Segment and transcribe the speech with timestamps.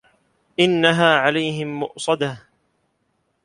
[0.59, 2.37] إِنَّها عَلَيهِم مُؤصَدَةٌ